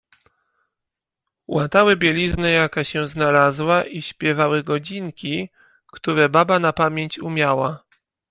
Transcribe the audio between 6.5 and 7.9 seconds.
na pamięć umiała."